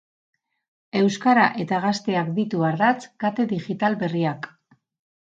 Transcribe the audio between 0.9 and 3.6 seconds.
Euskara eta gazteak ditu ardatz kate